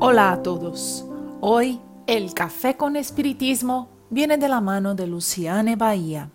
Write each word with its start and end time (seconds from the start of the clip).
Hola 0.00 0.30
a 0.30 0.44
todos. 0.44 1.04
Hoy 1.40 1.80
el 2.06 2.32
café 2.32 2.76
con 2.76 2.94
espiritismo 2.94 3.88
viene 4.10 4.38
de 4.38 4.48
la 4.48 4.60
mano 4.60 4.94
de 4.94 5.08
Luciane 5.08 5.74
Bahía. 5.74 6.30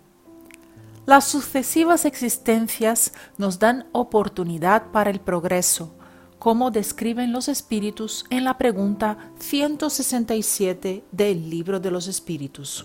Las 1.06 1.26
sucesivas 1.26 2.04
existencias 2.04 3.14
nos 3.38 3.58
dan 3.58 3.86
oportunidad 3.92 4.90
para 4.92 5.08
el 5.08 5.18
progreso, 5.18 5.94
como 6.38 6.70
describen 6.70 7.32
los 7.32 7.48
espíritus 7.48 8.26
en 8.28 8.44
la 8.44 8.58
pregunta 8.58 9.32
167 9.38 11.02
del 11.10 11.48
libro 11.48 11.80
de 11.80 11.90
los 11.90 12.06
espíritus. 12.06 12.84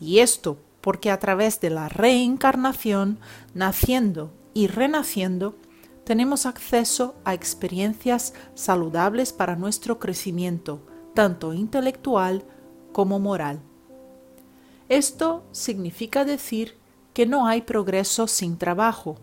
Y 0.00 0.18
esto 0.18 0.58
porque 0.80 1.12
a 1.12 1.20
través 1.20 1.60
de 1.60 1.70
la 1.70 1.88
reencarnación, 1.88 3.20
naciendo 3.54 4.32
y 4.52 4.66
renaciendo, 4.66 5.54
tenemos 6.04 6.46
acceso 6.46 7.14
a 7.24 7.34
experiencias 7.34 8.34
saludables 8.54 9.32
para 9.32 9.56
nuestro 9.56 9.98
crecimiento, 9.98 10.86
tanto 11.14 11.54
intelectual 11.54 12.44
como 12.92 13.18
moral. 13.18 13.60
Esto 14.88 15.44
significa 15.52 16.24
decir 16.24 16.76
que 17.14 17.26
no 17.26 17.46
hay 17.46 17.62
progreso 17.62 18.26
sin 18.26 18.58
trabajo. 18.58 19.16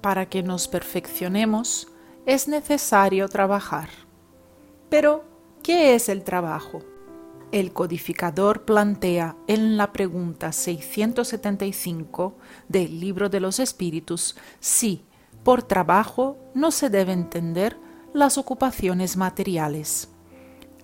Para 0.00 0.28
que 0.28 0.42
nos 0.42 0.68
perfeccionemos 0.68 1.88
es 2.26 2.48
necesario 2.48 3.28
trabajar. 3.28 3.88
Pero, 4.88 5.24
¿qué 5.62 5.94
es 5.94 6.08
el 6.08 6.22
trabajo? 6.22 6.82
El 7.52 7.72
codificador 7.72 8.64
plantea 8.64 9.36
en 9.46 9.76
la 9.76 9.92
pregunta 9.92 10.52
675 10.52 12.36
del 12.68 13.00
libro 13.00 13.28
de 13.28 13.40
los 13.40 13.58
espíritus 13.58 14.36
si 14.60 15.02
por 15.42 15.62
trabajo 15.62 16.36
no 16.54 16.70
se 16.70 16.90
debe 16.90 17.12
entender 17.12 17.78
las 18.12 18.38
ocupaciones 18.38 19.16
materiales. 19.16 20.08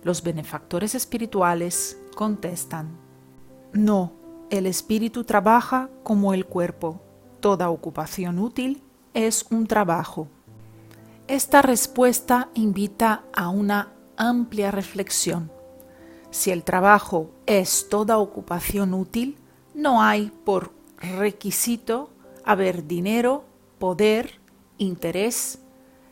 Los 0.02 0.22
benefactores 0.22 0.94
espirituales 0.94 1.98
contestan, 2.14 2.96
no, 3.72 4.12
el 4.50 4.66
espíritu 4.66 5.24
trabaja 5.24 5.90
como 6.02 6.32
el 6.32 6.46
cuerpo. 6.46 7.02
Toda 7.40 7.68
ocupación 7.68 8.38
útil 8.38 8.82
es 9.12 9.44
un 9.50 9.66
trabajo. 9.66 10.28
Esta 11.26 11.60
respuesta 11.60 12.48
invita 12.54 13.24
a 13.34 13.48
una 13.48 13.92
amplia 14.16 14.70
reflexión. 14.70 15.50
Si 16.30 16.50
el 16.50 16.64
trabajo 16.64 17.30
es 17.46 17.88
toda 17.88 18.18
ocupación 18.18 18.94
útil, 18.94 19.36
no 19.74 20.02
hay 20.02 20.30
por 20.44 20.72
requisito 20.98 22.10
haber 22.44 22.86
dinero, 22.86 23.44
poder, 23.78 24.40
interés, 24.78 25.58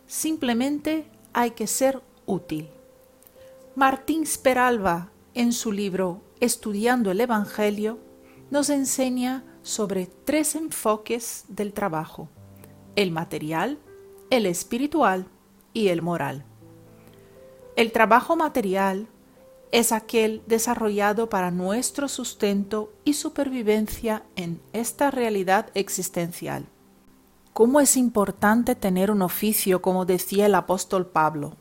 simplemente 0.07 1.07
hay 1.33 1.53
que 1.53 1.67
ser 1.67 2.03
útil. 2.27 2.69
Martín 3.75 4.27
Speralba, 4.27 5.11
en 5.35 5.53
su 5.53 5.73
libro 5.73 6.23
Estudiando 6.41 7.11
el 7.11 7.21
Evangelio, 7.21 7.99
nos 8.51 8.71
enseña 8.71 9.45
sobre 9.63 10.07
tres 10.07 10.55
enfoques 10.55 11.45
del 11.49 11.73
trabajo, 11.73 12.29
el 12.97 13.11
material, 13.11 13.79
el 14.31 14.47
espiritual 14.47 15.27
y 15.73 15.89
el 15.89 16.03
moral. 16.03 16.45
El 17.77 17.91
trabajo 17.91 18.37
material 18.37 19.09
es 19.73 19.91
aquel 19.91 20.43
desarrollado 20.47 21.29
para 21.29 21.51
nuestro 21.51 22.07
sustento 22.07 22.93
y 23.05 23.15
supervivencia 23.15 24.23
en 24.37 24.61
esta 24.73 25.11
realidad 25.11 25.71
existencial. 25.75 26.67
¿Cómo 27.55 27.79
es 27.79 27.97
importante 27.97 28.75
tener 28.75 29.13
un 29.13 29.23
oficio, 29.23 29.81
como 29.81 30.07
decía 30.07 30.47
el 30.47 30.57
apóstol 30.57 31.07
Pablo? 31.07 31.55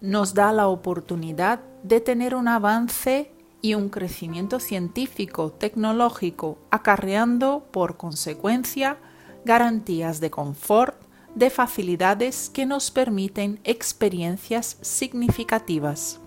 Nos 0.00 0.34
da 0.34 0.50
la 0.50 0.66
oportunidad 0.66 1.60
de 1.84 2.00
tener 2.00 2.34
un 2.34 2.48
avance 2.48 3.30
y 3.62 3.74
un 3.74 3.88
crecimiento 3.88 4.58
científico, 4.58 5.52
tecnológico, 5.52 6.58
acarreando 6.72 7.64
por 7.70 7.96
consecuencia 7.96 8.96
garantías 9.44 10.18
de 10.18 10.32
confort, 10.32 11.00
de 11.36 11.48
facilidades 11.50 12.50
que 12.50 12.66
nos 12.66 12.90
permiten 12.90 13.60
experiencias 13.62 14.78
significativas. 14.80 16.18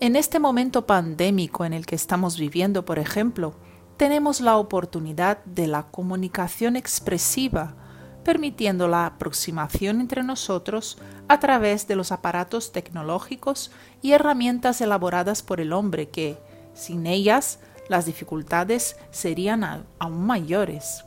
En 0.00 0.16
este 0.16 0.40
momento 0.40 0.88
pandémico 0.88 1.64
en 1.64 1.72
el 1.72 1.86
que 1.86 1.94
estamos 1.94 2.36
viviendo, 2.36 2.84
por 2.84 2.98
ejemplo, 2.98 3.54
tenemos 3.96 4.40
la 4.40 4.56
oportunidad 4.56 5.44
de 5.44 5.68
la 5.68 5.84
comunicación 5.84 6.74
expresiva, 6.74 7.76
permitiendo 8.24 8.88
la 8.88 9.06
aproximación 9.06 10.00
entre 10.00 10.22
nosotros 10.22 10.98
a 11.28 11.40
través 11.40 11.88
de 11.88 11.96
los 11.96 12.12
aparatos 12.12 12.72
tecnológicos 12.72 13.70
y 14.02 14.12
herramientas 14.12 14.80
elaboradas 14.80 15.42
por 15.42 15.60
el 15.60 15.72
hombre 15.72 16.08
que, 16.08 16.38
sin 16.74 17.06
ellas, 17.06 17.60
las 17.88 18.06
dificultades 18.06 18.96
serían 19.10 19.64
aún 19.98 20.26
mayores. 20.26 21.04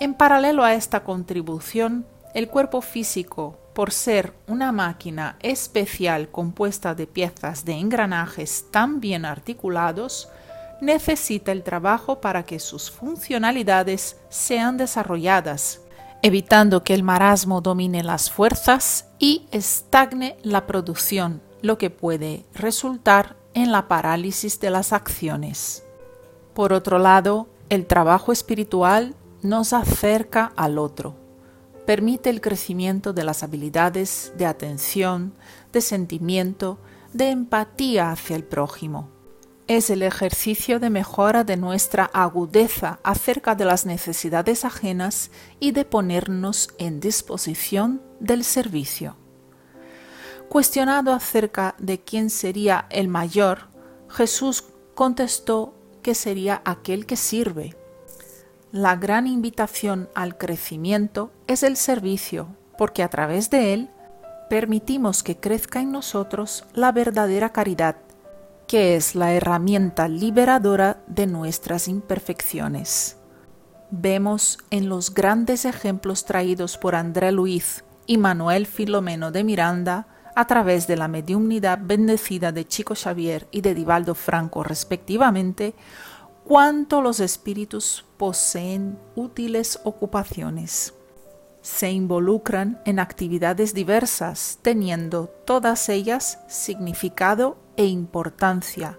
En 0.00 0.14
paralelo 0.14 0.64
a 0.64 0.74
esta 0.74 1.04
contribución, 1.04 2.04
el 2.34 2.48
cuerpo 2.48 2.80
físico, 2.80 3.58
por 3.72 3.92
ser 3.92 4.34
una 4.48 4.72
máquina 4.72 5.36
especial 5.40 6.28
compuesta 6.30 6.94
de 6.94 7.06
piezas 7.06 7.64
de 7.64 7.74
engranajes 7.74 8.66
tan 8.70 9.00
bien 9.00 9.24
articulados, 9.24 10.28
necesita 10.80 11.52
el 11.52 11.62
trabajo 11.62 12.20
para 12.20 12.42
que 12.42 12.58
sus 12.58 12.90
funcionalidades 12.90 14.16
sean 14.28 14.76
desarrolladas 14.76 15.81
evitando 16.22 16.84
que 16.84 16.94
el 16.94 17.02
marasmo 17.02 17.60
domine 17.60 18.02
las 18.02 18.30
fuerzas 18.30 19.06
y 19.18 19.46
estagne 19.50 20.36
la 20.42 20.66
producción, 20.66 21.42
lo 21.60 21.78
que 21.78 21.90
puede 21.90 22.46
resultar 22.54 23.36
en 23.54 23.72
la 23.72 23.88
parálisis 23.88 24.60
de 24.60 24.70
las 24.70 24.92
acciones. 24.92 25.84
Por 26.54 26.72
otro 26.72 26.98
lado, 26.98 27.48
el 27.68 27.86
trabajo 27.86 28.32
espiritual 28.32 29.14
nos 29.42 29.72
acerca 29.72 30.52
al 30.56 30.78
otro, 30.78 31.16
permite 31.86 32.30
el 32.30 32.40
crecimiento 32.40 33.12
de 33.12 33.24
las 33.24 33.42
habilidades 33.42 34.32
de 34.38 34.46
atención, 34.46 35.34
de 35.72 35.80
sentimiento, 35.80 36.78
de 37.12 37.30
empatía 37.30 38.12
hacia 38.12 38.36
el 38.36 38.44
prójimo 38.44 39.08
es 39.68 39.90
el 39.90 40.02
ejercicio 40.02 40.80
de 40.80 40.90
mejora 40.90 41.44
de 41.44 41.56
nuestra 41.56 42.04
agudeza 42.04 42.98
acerca 43.02 43.54
de 43.54 43.64
las 43.64 43.86
necesidades 43.86 44.64
ajenas 44.64 45.30
y 45.60 45.72
de 45.72 45.84
ponernos 45.84 46.70
en 46.78 47.00
disposición 47.00 48.02
del 48.20 48.44
servicio. 48.44 49.16
Cuestionado 50.48 51.12
acerca 51.12 51.74
de 51.78 52.00
quién 52.00 52.28
sería 52.28 52.86
el 52.90 53.08
mayor, 53.08 53.68
Jesús 54.08 54.64
contestó 54.94 55.74
que 56.02 56.14
sería 56.14 56.60
aquel 56.64 57.06
que 57.06 57.16
sirve. 57.16 57.76
La 58.72 58.96
gran 58.96 59.26
invitación 59.26 60.08
al 60.14 60.36
crecimiento 60.36 61.30
es 61.46 61.62
el 61.62 61.76
servicio, 61.76 62.48
porque 62.76 63.02
a 63.02 63.08
través 63.08 63.48
de 63.48 63.72
él 63.72 63.90
permitimos 64.50 65.22
que 65.22 65.38
crezca 65.38 65.80
en 65.80 65.92
nosotros 65.92 66.64
la 66.74 66.92
verdadera 66.92 67.52
caridad 67.52 67.96
que 68.72 68.96
es 68.96 69.14
la 69.14 69.34
herramienta 69.34 70.08
liberadora 70.08 71.04
de 71.06 71.26
nuestras 71.26 71.88
imperfecciones. 71.88 73.18
Vemos 73.90 74.60
en 74.70 74.88
los 74.88 75.12
grandes 75.12 75.66
ejemplos 75.66 76.24
traídos 76.24 76.78
por 76.78 76.94
André 76.94 77.32
Luiz 77.32 77.84
y 78.06 78.16
Manuel 78.16 78.64
Filomeno 78.66 79.30
de 79.30 79.44
Miranda 79.44 80.06
a 80.34 80.46
través 80.46 80.86
de 80.86 80.96
la 80.96 81.06
mediumnidad 81.06 81.80
bendecida 81.82 82.50
de 82.50 82.66
Chico 82.66 82.94
Xavier 82.94 83.46
y 83.50 83.60
de 83.60 83.74
Divaldo 83.74 84.14
Franco 84.14 84.62
respectivamente, 84.62 85.74
cuánto 86.42 87.02
los 87.02 87.20
espíritus 87.20 88.06
poseen 88.16 88.98
útiles 89.16 89.80
ocupaciones. 89.84 90.94
Se 91.62 91.90
involucran 91.90 92.80
en 92.84 92.98
actividades 92.98 93.72
diversas, 93.72 94.58
teniendo 94.62 95.28
todas 95.44 95.88
ellas 95.88 96.40
significado 96.48 97.56
e 97.76 97.86
importancia, 97.86 98.98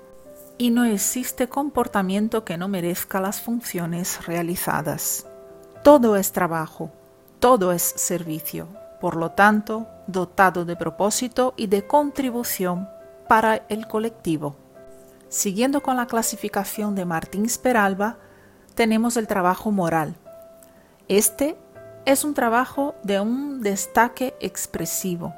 y 0.57 0.71
no 0.71 0.85
existe 0.85 1.49
comportamiento 1.49 2.45
que 2.45 2.57
no 2.57 2.69
merezca 2.69 3.19
las 3.19 3.41
funciones 3.41 4.25
realizadas. 4.25 5.27
Todo 5.83 6.15
es 6.15 6.31
trabajo, 6.31 6.89
todo 7.39 7.73
es 7.73 7.81
servicio, 7.81 8.69
por 9.01 9.17
lo 9.17 9.31
tanto, 9.31 9.85
dotado 10.07 10.63
de 10.63 10.77
propósito 10.77 11.53
y 11.57 11.67
de 11.67 11.85
contribución 11.85 12.87
para 13.27 13.65
el 13.67 13.87
colectivo. 13.87 14.55
Siguiendo 15.27 15.83
con 15.83 15.97
la 15.97 16.05
clasificación 16.05 16.95
de 16.95 17.03
Martín 17.03 17.49
Speralba, 17.49 18.17
tenemos 18.75 19.17
el 19.17 19.27
trabajo 19.27 19.71
moral. 19.71 20.15
Este 21.09 21.57
es 22.05 22.25
un 22.25 22.33
trabajo 22.33 22.95
de 23.03 23.19
un 23.21 23.61
destaque 23.61 24.35
expresivo, 24.41 25.33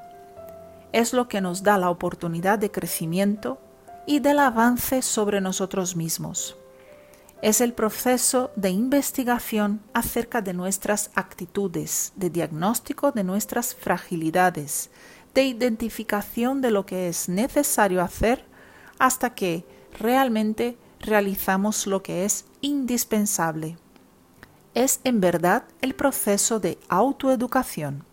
es 0.91 1.13
lo 1.13 1.27
que 1.27 1.41
nos 1.41 1.62
da 1.62 1.77
la 1.77 1.89
oportunidad 1.89 2.57
de 2.57 2.71
crecimiento 2.71 3.59
y 4.07 4.19
del 4.19 4.39
avance 4.39 5.01
sobre 5.01 5.41
nosotros 5.41 5.95
mismos. 5.95 6.57
Es 7.41 7.62
el 7.62 7.73
proceso 7.73 8.51
de 8.56 8.71
investigación 8.71 9.81
acerca 9.94 10.41
de 10.41 10.53
nuestras 10.53 11.12
actitudes, 11.13 12.13
de 12.15 12.31
diagnóstico 12.31 13.12
de 13.12 13.23
nuestras 13.23 13.75
fragilidades, 13.75 14.89
de 15.35 15.44
identificación 15.44 16.62
de 16.62 16.71
lo 16.71 16.85
que 16.85 17.09
es 17.09 17.29
necesario 17.29 18.01
hacer 18.01 18.45
hasta 18.97 19.35
que 19.35 19.65
realmente 20.00 20.77
realizamos 21.00 21.85
lo 21.85 22.01
que 22.01 22.25
es 22.25 22.45
indispensable. 22.62 23.77
Es 24.75 25.00
en 25.06 25.22
verdad 25.22 25.63
el 25.81 25.95
proceso 25.95 26.60
de 26.60 26.77
autoeducación. 26.89 28.04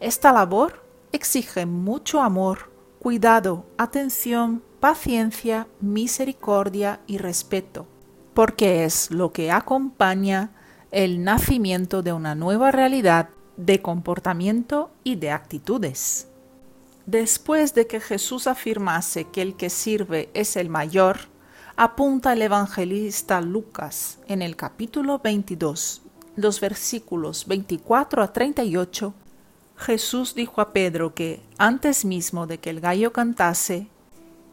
Esta 0.00 0.32
labor 0.32 0.84
exige 1.12 1.64
mucho 1.64 2.20
amor, 2.20 2.72
cuidado, 2.98 3.64
atención, 3.78 4.64
paciencia, 4.80 5.68
misericordia 5.80 7.00
y 7.06 7.18
respeto, 7.18 7.86
porque 8.34 8.84
es 8.84 9.12
lo 9.12 9.32
que 9.32 9.52
acompaña 9.52 10.50
el 10.90 11.22
nacimiento 11.22 12.02
de 12.02 12.12
una 12.12 12.34
nueva 12.34 12.72
realidad 12.72 13.30
de 13.56 13.80
comportamiento 13.80 14.90
y 15.04 15.16
de 15.16 15.30
actitudes. 15.30 16.28
Después 17.06 17.74
de 17.74 17.86
que 17.86 18.00
Jesús 18.00 18.48
afirmase 18.48 19.24
que 19.24 19.42
el 19.42 19.56
que 19.56 19.70
sirve 19.70 20.30
es 20.34 20.56
el 20.56 20.68
mayor, 20.68 21.32
apunta 21.76 22.34
el 22.34 22.42
evangelista 22.42 23.40
Lucas 23.40 24.18
en 24.28 24.42
el 24.42 24.56
capítulo 24.56 25.18
22, 25.18 26.02
los 26.36 26.60
versículos 26.60 27.46
24 27.46 28.22
a 28.22 28.32
38, 28.32 29.14
Jesús 29.76 30.34
dijo 30.34 30.60
a 30.60 30.72
Pedro 30.72 31.14
que 31.14 31.42
antes 31.58 32.04
mismo 32.04 32.46
de 32.46 32.58
que 32.58 32.70
el 32.70 32.80
gallo 32.80 33.12
cantase, 33.12 33.88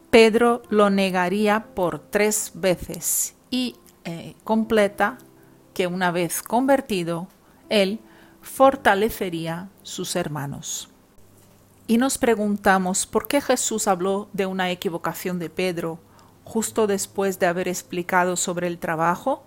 Pedro 0.09 0.63
lo 0.69 0.89
negaría 0.89 1.65
por 1.75 1.99
tres 1.99 2.51
veces 2.55 3.35
y 3.51 3.75
eh, 4.03 4.35
completa 4.43 5.19
que 5.73 5.87
una 5.87 6.11
vez 6.11 6.41
convertido, 6.41 7.27
él 7.69 7.99
fortalecería 8.41 9.69
sus 9.83 10.15
hermanos. 10.15 10.89
Y 11.87 11.97
nos 11.97 12.17
preguntamos 12.17 13.05
por 13.05 13.27
qué 13.27 13.41
Jesús 13.41 13.87
habló 13.87 14.27
de 14.33 14.47
una 14.47 14.71
equivocación 14.71 15.39
de 15.39 15.49
Pedro 15.49 15.99
justo 16.43 16.87
después 16.87 17.39
de 17.39 17.47
haber 17.47 17.67
explicado 17.67 18.35
sobre 18.35 18.67
el 18.67 18.79
trabajo. 18.79 19.43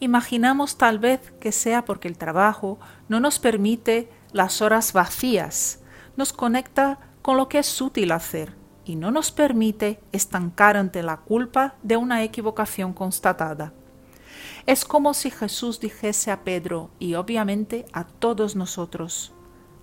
Imaginamos 0.00 0.76
tal 0.78 0.98
vez 0.98 1.32
que 1.40 1.52
sea 1.52 1.84
porque 1.84 2.08
el 2.08 2.18
trabajo 2.18 2.78
no 3.08 3.20
nos 3.20 3.38
permite 3.38 4.10
las 4.32 4.62
horas 4.62 4.92
vacías, 4.92 5.80
nos 6.16 6.32
conecta 6.32 6.98
con 7.22 7.36
lo 7.36 7.48
que 7.48 7.58
es 7.58 7.80
útil 7.80 8.12
hacer 8.12 8.54
y 8.84 8.96
no 8.96 9.10
nos 9.10 9.32
permite 9.32 10.00
estancar 10.12 10.76
ante 10.76 11.02
la 11.02 11.18
culpa 11.18 11.74
de 11.82 11.96
una 11.96 12.22
equivocación 12.22 12.92
constatada. 12.92 13.72
Es 14.66 14.84
como 14.84 15.14
si 15.14 15.30
Jesús 15.30 15.80
dijese 15.80 16.30
a 16.30 16.44
Pedro 16.44 16.90
y 16.98 17.14
obviamente 17.14 17.86
a 17.92 18.04
todos 18.04 18.56
nosotros, 18.56 19.32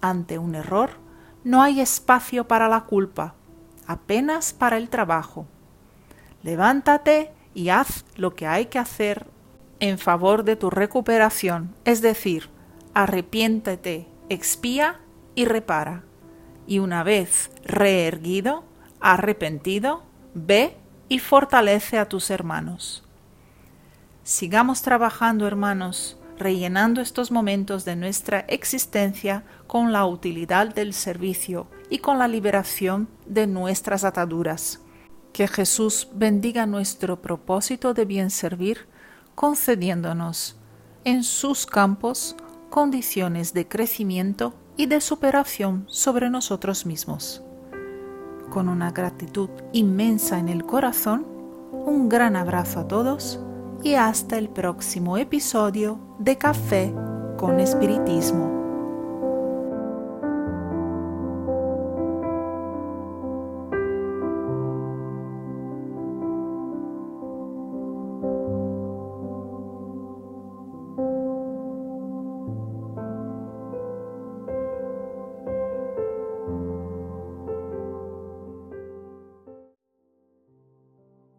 ante 0.02 0.38
un 0.38 0.56
error 0.56 0.92
no 1.44 1.62
hay 1.62 1.82
espacio 1.82 2.48
para 2.48 2.68
la 2.68 2.86
culpa, 2.86 3.36
apenas 3.86 4.54
para 4.54 4.78
el 4.78 4.90
trabajo. 4.90 5.48
Levántate 6.46 7.32
y 7.56 7.70
haz 7.70 8.06
lo 8.18 8.36
que 8.36 8.46
hay 8.46 8.68
que 8.68 8.78
hacer 8.78 9.26
en 9.80 9.98
favor 9.98 10.44
de 10.44 10.56
tu 10.56 10.70
recuperación, 10.70 11.74
es 11.86 12.04
decir, 12.04 12.52
arrepiéntete, 12.94 14.08
expía 14.30 15.00
y 15.34 15.46
repara. 15.46 16.04
Y 16.68 16.78
una 16.78 17.02
vez 17.02 17.50
reerguido, 17.64 18.64
arrepentido, 19.00 20.04
ve 20.36 20.78
y 21.10 21.18
fortalece 21.18 21.98
a 21.98 22.08
tus 22.08 22.30
hermanos. 22.30 23.04
Sigamos 24.24 24.84
trabajando, 24.84 25.48
hermanos, 25.48 26.16
rellenando 26.38 27.02
estos 27.02 27.32
momentos 27.32 27.86
de 27.86 27.96
nuestra 27.96 28.42
existencia 28.42 29.46
con 29.66 29.92
la 29.92 30.06
utilidad 30.06 30.76
del 30.76 30.94
servicio 30.94 31.66
y 31.90 31.98
con 31.98 32.20
la 32.20 32.28
liberación 32.28 33.10
de 33.26 33.48
nuestras 33.48 34.04
ataduras. 34.04 34.85
Que 35.36 35.50
Jesús 35.50 36.08
bendiga 36.14 36.66
nuestro 36.66 37.22
propósito 37.22 37.94
de 37.94 38.06
bien 38.06 38.30
servir, 38.30 38.88
concediéndonos 39.36 40.56
en 41.04 41.26
sus 41.26 41.66
campos 41.66 42.38
condiciones 42.70 43.54
de 43.54 43.68
crecimiento 43.68 44.54
y 44.78 44.86
de 44.86 45.02
superación 45.02 45.84
sobre 45.90 46.30
nosotros 46.30 46.86
mismos. 46.86 47.44
Con 48.50 48.70
una 48.70 48.92
gratitud 48.92 49.50
inmensa 49.74 50.40
en 50.40 50.48
el 50.48 50.66
corazón, 50.66 51.28
un 51.74 52.08
gran 52.08 52.38
abrazo 52.38 52.80
a 52.80 52.88
todos 52.88 53.38
y 53.84 53.96
hasta 53.96 54.38
el 54.38 54.48
próximo 54.48 55.18
episodio 55.18 56.00
de 56.18 56.38
Café 56.38 56.94
con 57.36 57.60
Espiritismo. 57.60 58.55